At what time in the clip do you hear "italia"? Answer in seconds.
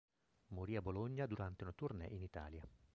2.23-2.67